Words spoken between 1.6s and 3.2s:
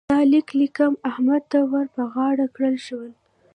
ور پر غاړه کړل شول.